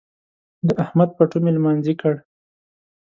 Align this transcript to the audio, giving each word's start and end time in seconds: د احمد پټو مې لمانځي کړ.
د 0.67 0.69
احمد 0.83 1.09
پټو 1.17 1.37
مې 1.43 1.51
لمانځي 1.55 1.93
کړ. 2.01 2.13